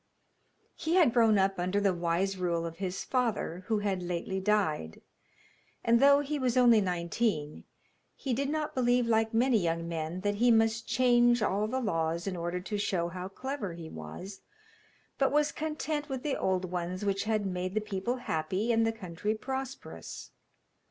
[0.73, 4.99] He had grown up under the wise rule of his father, who had lately died,
[5.83, 7.65] and though he was only nineteen,
[8.15, 12.25] he did not believe, like many young men, that he must change all the laws
[12.25, 14.41] in order to show how clever he was,
[15.19, 18.91] but was content with the old ones which had made the people happy and the
[18.91, 20.31] country prosperous.